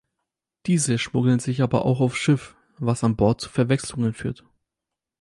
[0.65, 4.43] Diese schmuggeln sich aber auch aufs Schiff, was an Bord zu Verwechslungen führt.